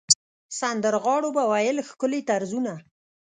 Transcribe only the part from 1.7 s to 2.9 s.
ښکلي طرزونه.